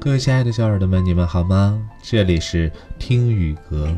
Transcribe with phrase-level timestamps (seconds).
[0.00, 1.80] 各位亲爱的小耳朵们，你们好吗？
[2.02, 3.88] 这里是听雨阁，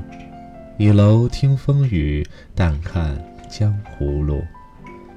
[0.79, 3.17] 倚楼听风雨，淡看
[3.49, 4.43] 江湖路。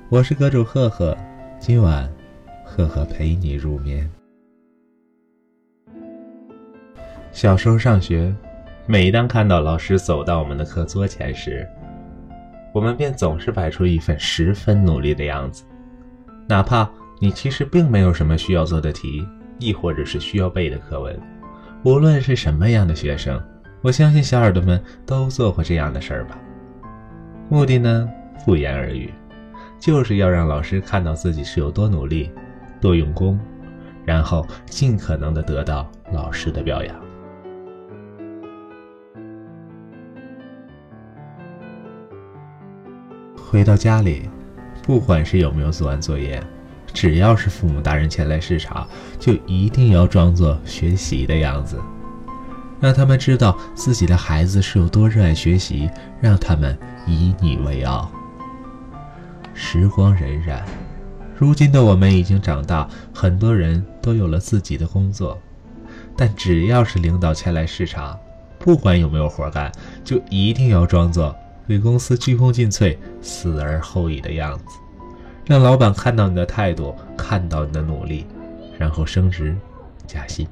[0.10, 1.16] 我是阁主赫赫，
[1.60, 2.10] 今晚
[2.64, 4.10] 赫赫陪你入眠。
[7.32, 8.34] 小时候上学，
[8.86, 11.68] 每当看到老师走到我们的课桌前时，
[12.74, 15.66] 我们便总是摆出一份十分努力的样子，
[16.48, 16.90] 哪怕
[17.20, 19.28] 你其实并没有什么需要做的题。
[19.60, 21.20] 亦或者是需要背的课文，
[21.84, 23.42] 无论是什么样的学生，
[23.82, 26.38] 我相信小耳朵们都做过这样的事儿吧。
[27.50, 28.10] 目的呢，
[28.46, 29.14] 不言而喻，
[29.80, 32.32] 就是要让老师看到自己是有多努力、
[32.82, 33.40] 多用功，
[34.06, 36.96] 然后尽可能的得到老师的表扬。
[43.36, 44.30] 回到家里，
[44.84, 46.44] 不管是有没有做完作业。
[46.98, 48.88] 只要是父母大人前来视察，
[49.20, 51.80] 就一定要装作学习的样子，
[52.80, 55.88] 让他们知道自己的孩子是有多热爱学习，
[56.20, 58.10] 让他们以你为傲。
[59.54, 60.60] 时光荏苒，
[61.38, 65.40] 如今的我们已经长大，很多人都有了自己的工作，
[66.18, 68.18] 但只要是领导前来视察，
[68.58, 69.72] 不管有没有活干，
[70.04, 71.36] 就一定要装作
[71.68, 74.64] 对公司鞠躬尽瘁、死而后已的样子。
[75.48, 78.28] 让老板看到你的态度，看到你的努力，
[78.78, 79.56] 然后升职
[80.06, 80.46] 加薪。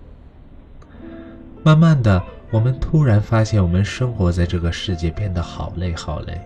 [1.64, 6.40] 慢慢的，我们突然发现，我们生活在这个世界变得好累好累，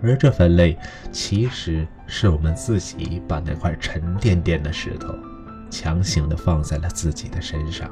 [0.00, 0.78] 而这份累，
[1.10, 5.12] 其实是我们自己把那块沉甸甸的石头，
[5.68, 7.90] 强行的放在了自己的身上。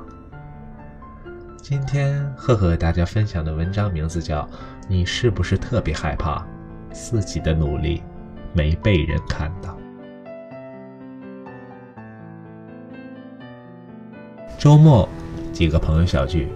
[1.61, 4.43] 今天赫赫给大家分享的文章名字叫
[4.89, 6.47] 《你是不是特别害怕
[6.93, 8.03] 自己的努力
[8.53, 9.71] 没被人看到》。
[14.61, 15.09] 周末，
[15.55, 16.53] 几个朋友小聚，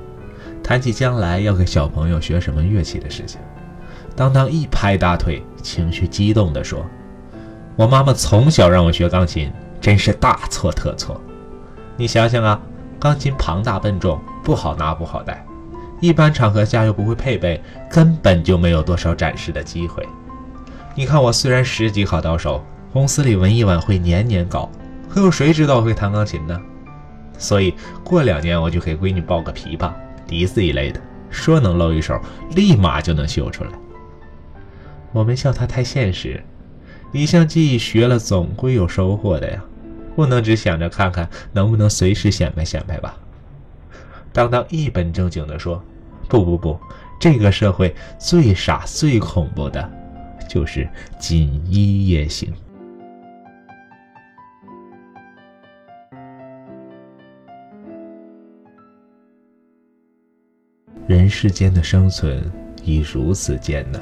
[0.63, 3.41] 谈起将来要给小朋友学什么乐器的事情。
[4.15, 6.85] 当当一拍大腿，情绪激动地说
[7.77, 9.51] ：“我妈妈从小让我学钢琴，
[9.81, 11.19] 真是大错特错。
[11.97, 12.61] 你想想啊，
[13.01, 15.43] 钢琴庞大笨重，不好拿不好带，
[15.99, 17.59] 一般场合下又不会配备，
[17.91, 20.07] 根本就没有多少展示的机会。
[20.95, 24.71] 你看我虽然十级考到手，公司里文艺晚会年年搞，
[25.09, 26.61] 可有谁知道会弹钢琴呢？”
[27.39, 29.93] 所以过两年我就给闺女报个琵琶、
[30.27, 31.01] 笛子一类的，
[31.31, 32.19] 说能露一手，
[32.53, 33.71] 立马就能秀出来。
[35.13, 36.43] 我们笑他太现实，
[37.13, 39.63] 一项技艺学了总归有收获的呀，
[40.17, 43.17] 不能只想着看看能不能随时显摆显摆吧。
[44.33, 45.81] 当当一本正经地说
[46.29, 46.79] ：“不不不，
[47.21, 49.89] 这个社会最傻最恐怖的，
[50.49, 50.89] 就是
[51.21, 52.53] 锦衣夜行。”
[61.07, 62.43] 人世间的生存
[62.83, 64.01] 已如此艰难，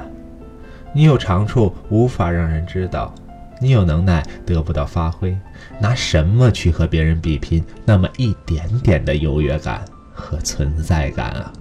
[0.93, 3.13] 你有长处无法让人知道，
[3.61, 5.37] 你有能耐得不到发挥，
[5.81, 11.53] 拿什么去和别人比拼那么一点点的优越感和存在感啊？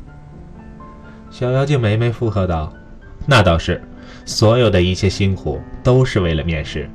[1.31, 2.71] 小妖精梅梅附和道
[3.25, 3.81] ：“那倒是，
[4.25, 6.87] 所有的一切辛苦都是为了面试。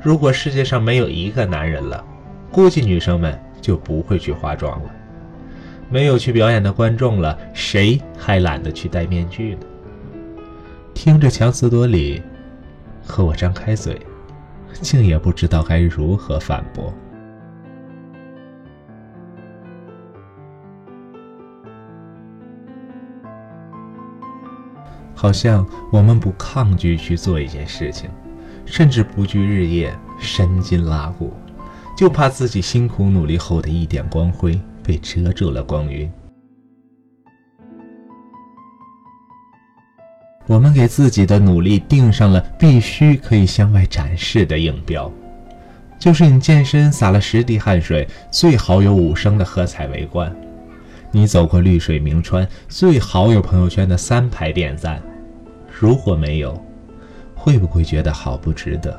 [0.00, 2.04] 如果世界上没有一个男人了，
[2.52, 4.90] 估计女生们就不会去化妆了。”
[5.90, 9.60] 没有去表演的观众了，谁还懒得去戴面具呢？
[10.92, 12.22] 听着强词夺理，
[13.02, 13.98] 和我张开嘴，
[14.82, 16.92] 竟也不知道该如何反驳。
[25.14, 28.10] 好像我们不抗拒去做一件事情，
[28.66, 31.32] 甚至不惧日夜神筋拉骨，
[31.96, 34.60] 就怕自己辛苦努力后的一点光辉。
[34.88, 36.10] 被遮住了光晕。
[40.46, 45.12] 我们给自己的努力定上了必须可以向外展示的硬标，
[46.00, 50.32] 就是你健身洒了十滴汗水，最好有五升的喝彩围观；
[51.10, 55.02] 你走过绿水明川，最好有朋友圈的三排点赞。
[55.78, 56.58] 如果没有，
[57.34, 58.98] 会不会觉得好不值得？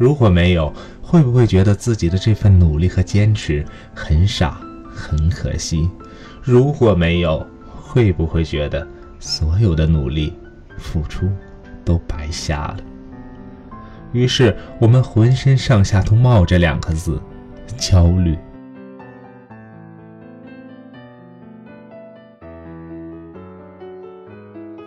[0.00, 3.64] 如果没有，会不会觉得自己的这份努力和坚持
[3.94, 4.60] 很傻？
[5.00, 5.88] 很可惜，
[6.42, 8.86] 如果没有，会不会觉得
[9.18, 10.34] 所有的努力、
[10.76, 11.26] 付出
[11.84, 12.76] 都白瞎了？
[14.12, 17.18] 于是，我们浑身上下都冒着两个字：
[17.78, 18.36] 焦虑。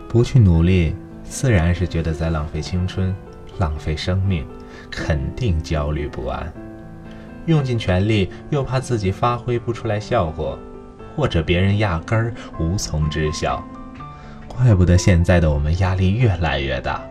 [0.08, 3.16] 不去努力，自然是觉得在浪费青春、
[3.58, 4.46] 浪费生命，
[4.92, 6.54] 肯定焦虑不安。
[7.46, 10.58] 用尽全力，又怕自己发挥不出来效果，
[11.16, 13.64] 或者别人压根儿无从知晓。
[14.48, 17.04] 怪不得现在的我们压力越来越大，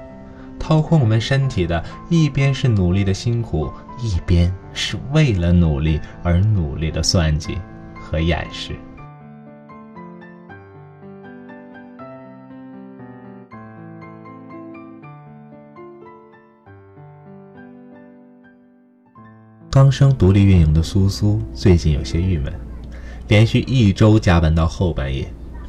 [0.58, 7.58] 掏空我们身体的，一边是努力的辛苦，一边是为了努力而努力的算计
[8.00, 8.76] 和掩饰。
[19.82, 22.52] 刚升独立运营的苏苏最近有些郁闷，
[23.26, 25.26] 连续一周加班到后半夜，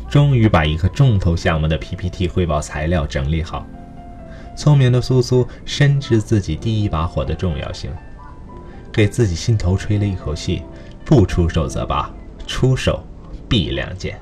[0.07, 3.65] 终于把一个重头项目的 PPT 汇报材料整理好。
[4.56, 7.89] 聪明的苏苏深知自己第一把火的重要性，
[8.92, 10.62] 给自己心头吹了一口气：
[11.04, 12.13] 不出手则罢，
[12.45, 13.04] 出手
[13.50, 14.19] 必亮剑。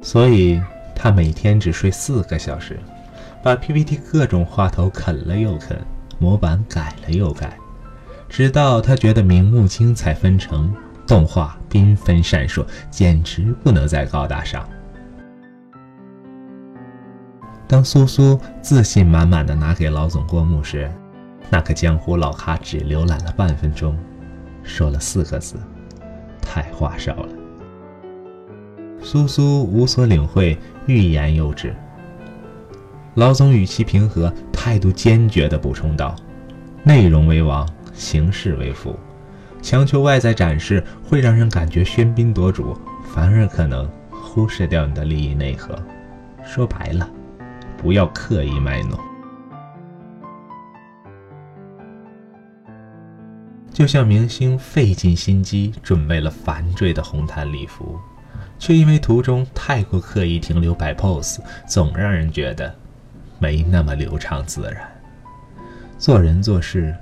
[0.00, 0.62] 所以，
[0.94, 2.78] 他每天只睡四个小时。
[3.42, 5.78] 把 PPT 各种话头啃了又啃，
[6.18, 7.56] 模板改了又改，
[8.28, 10.72] 直到他觉得明目精彩纷呈，
[11.06, 14.68] 动画缤纷闪烁，简直不能再高大上。
[17.66, 20.90] 当苏苏自信满满的拿给老总过目时，
[21.48, 23.96] 那个江湖老咖只浏览了半分钟，
[24.62, 25.56] 说了四个字
[26.42, 27.28] ：“太花哨了。”
[29.02, 31.74] 苏苏无所领会，欲言又止。
[33.14, 36.14] 老总语气平和，态度坚决地补充道
[36.84, 38.96] ：“内容为王，形式为辅。
[39.60, 42.78] 强求外在展示，会让人感觉喧宾夺主，
[43.12, 45.76] 反而可能忽视掉你的利益内核。
[46.44, 47.10] 说白了，
[47.76, 48.96] 不要刻意卖弄。
[53.72, 57.98] 就像明星费尽心机准备了繁赘的红毯礼服，
[58.56, 62.72] 却因为途中太过刻意停留摆 pose，总让人觉得……”
[63.40, 64.76] 没那么流畅自然，
[65.96, 66.94] 做人做事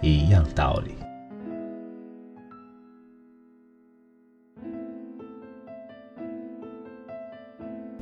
[0.00, 0.94] 一样道理。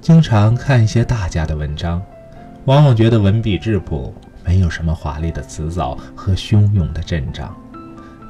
[0.00, 2.00] 经常看一些大家的文章，
[2.64, 4.14] 往往觉得文笔质朴，
[4.44, 7.54] 没有什么华丽的辞藻和汹涌的阵仗，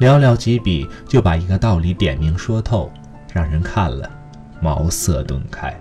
[0.00, 2.90] 寥寥几笔就把一个道理点明说透，
[3.32, 4.10] 让人看了
[4.60, 5.78] 茅塞顿开。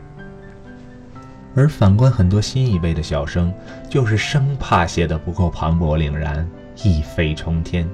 [1.60, 3.54] 而反观很多新一辈的小生，
[3.90, 6.48] 就是生怕写的不够磅礴凛然、
[6.84, 7.86] 一飞冲天，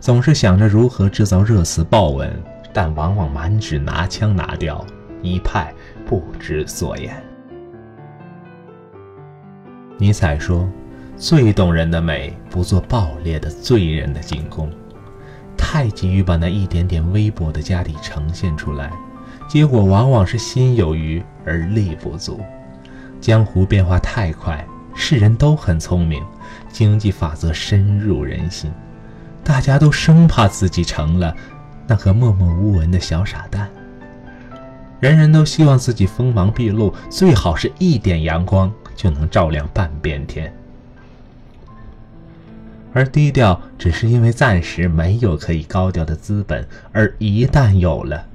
[0.00, 2.32] 总是想着如何制造热词爆文，
[2.72, 4.82] 但往往满纸拿腔拿调，
[5.20, 5.74] 一派
[6.06, 7.14] 不知所言。
[9.98, 10.66] 尼采说
[11.14, 14.70] ：“最动人的美，不做爆裂的醉人的进攻。”
[15.54, 18.90] 太急于把那一点点微薄的家底呈现出来，
[19.46, 22.40] 结果往往是心有余而力不足。
[23.22, 24.66] 江湖变化太快，
[24.96, 26.20] 世人都很聪明，
[26.72, 28.68] 经济法则深入人心，
[29.44, 31.32] 大家都生怕自己成了
[31.86, 33.70] 那个默默无闻的小傻蛋。
[34.98, 40.52] 人人都希望自己锋芒毕露，最好是一点阳光就能照亮半边天。
[42.92, 48.26] 而低调只是因为暂时没有可以高调的资本，而一旦有了，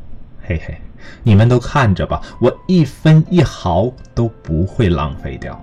[0.41, 0.77] 嘿嘿。
[1.23, 5.61] 你们都看着吧，我一分一毫都不会浪费掉。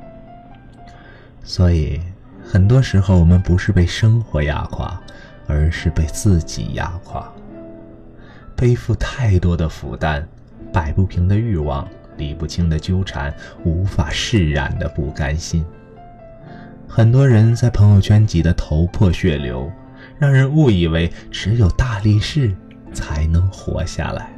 [1.43, 2.01] 所以，
[2.43, 5.01] 很多时候我们不是被生活压垮，
[5.47, 7.31] 而是被自己压垮。
[8.57, 10.27] 背负太多的负担，
[10.73, 15.65] 摆不平的欲望，理不清的纠缠，无法释然的不甘心。
[16.89, 19.70] 很多人在朋友圈挤得头破血流，
[20.19, 22.55] 让人误以为只有大力士
[22.93, 24.33] 才能活下来。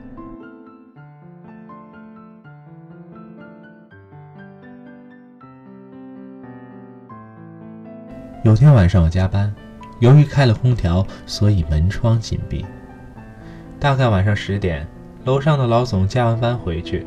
[8.47, 9.53] 有天晚上我加班，
[9.99, 12.65] 由于开了空调，所以门窗紧闭。
[13.81, 14.87] 大概晚上十点，
[15.25, 17.05] 楼上的老总加完班回去，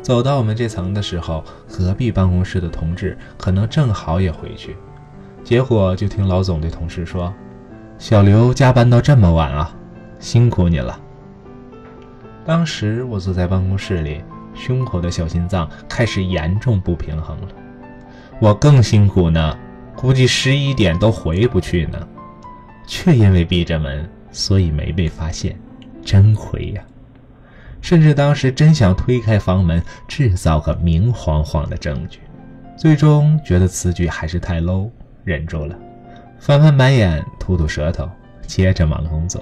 [0.00, 4.74] 走到我们这层的时候，隔壁办公室的同志可能正好也回去，
[5.44, 7.30] 结果就听老总对同事说
[8.00, 9.70] ：“小刘加班到这么晚啊，
[10.18, 10.98] 辛苦你了。”
[12.46, 14.24] 当时我坐在办公室里，
[14.54, 17.48] 胸口的小心脏开始严重不平衡了。
[18.40, 19.54] 我更辛苦呢。
[20.02, 22.08] 估计十一点都回不去呢，
[22.88, 25.56] 却因为闭着门，所以没被发现，
[26.04, 26.82] 真亏呀！
[27.80, 32.18] 甚至当时真想推开房门，制造个明晃晃的证据，
[32.76, 34.90] 最终觉得此举还是太 low，
[35.22, 35.78] 忍住了，
[36.40, 38.08] 翻翻白眼，吐吐舌头，
[38.44, 39.40] 接着忙工作。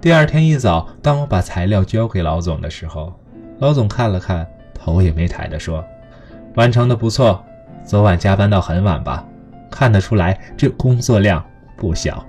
[0.00, 3.14] 第二天一早，当我把材料交给老总的时候，
[3.60, 4.44] 老总看了看，
[4.74, 5.84] 头也没抬的说
[6.56, 7.40] ：“完成的不错。”
[7.84, 9.24] 昨晚加班到很晚吧？
[9.70, 11.44] 看得出来，这工作量
[11.76, 12.24] 不小。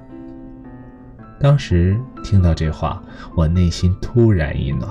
[1.40, 3.02] 当时听到这话，
[3.36, 4.90] 我内心突然一暖。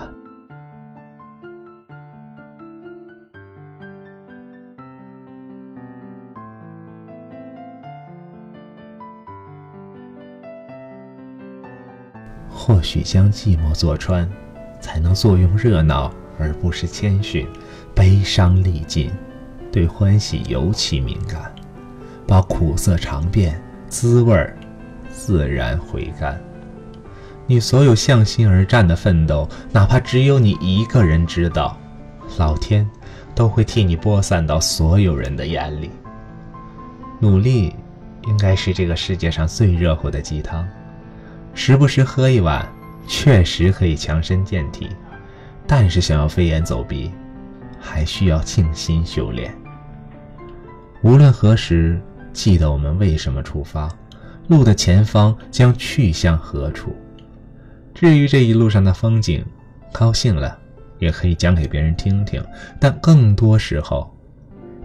[12.49, 14.29] 或许将寂寞坐穿，
[14.81, 17.47] 才能坐拥热闹，而不是谦逊。
[17.95, 19.11] 悲伤历尽，
[19.73, 21.55] 对欢喜尤其敏感，
[22.27, 24.57] 把苦涩尝遍，滋味儿
[25.11, 26.41] 自然回甘。
[27.47, 31.77] 你所有向心而战的奋斗，哪怕只有你一个人知道，
[32.39, 32.89] 老天
[33.35, 35.91] 都会替你播散到所有人的眼里。
[37.19, 37.75] 努力，
[38.27, 40.67] 应该是这个世界上最热乎的鸡汤。
[41.53, 42.67] 时不时喝一碗，
[43.07, 44.89] 确实可以强身健体，
[45.67, 47.11] 但是想要飞檐走壁，
[47.81, 49.53] 还需要静心修炼。
[51.03, 51.99] 无论何时，
[52.33, 53.89] 记得我们为什么出发，
[54.49, 56.95] 路的前方将去向何处。
[57.95, 59.43] 至于这一路上的风景，
[59.93, 60.59] 高兴了
[60.99, 62.45] 也可以讲给别人听听，
[62.79, 64.15] 但更多时候，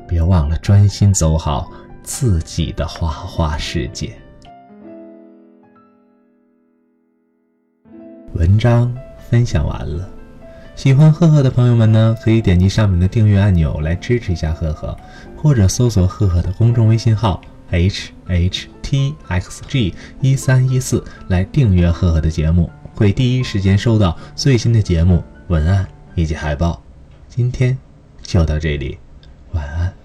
[0.07, 1.69] 别忘了专心走好
[2.01, 4.13] 自己的花花世界。
[8.35, 8.93] 文章
[9.29, 10.09] 分享完了，
[10.75, 14.97] 喜欢赫赫的朋友们呢，可以点击上面的订阅按钮来支持一下赫赫，
[15.45, 25.85] 或者搜索赫赫的公众微信号 h h t x g 一三一四来订阅赫赫的节目，会第一时间收到最新的节目文案
[26.15, 26.81] 以及海报。
[27.29, 27.77] 今天
[28.23, 28.97] 就到这里，
[29.51, 30.04] 晚安。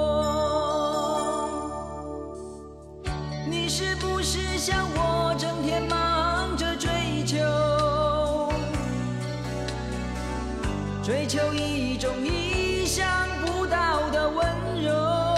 [11.03, 14.45] 追求一种意想不到的温
[14.83, 15.30] 柔？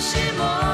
[0.00, 0.67] 是梦，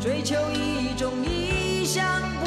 [0.00, 2.39] 追求一种理想？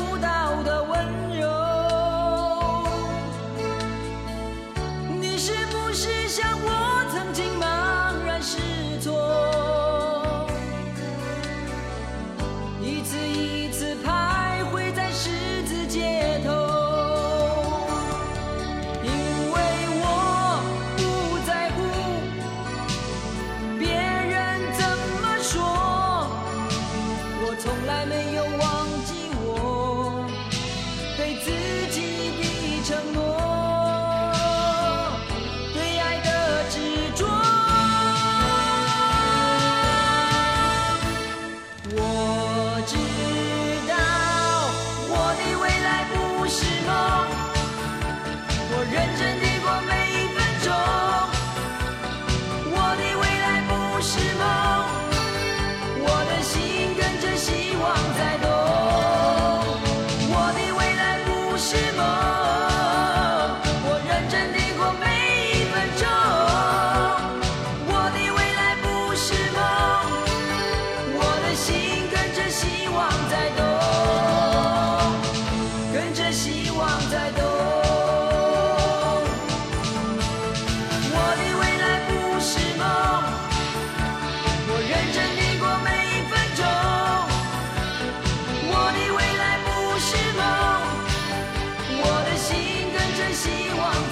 [61.63, 61.92] she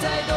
[0.02, 0.31] 在。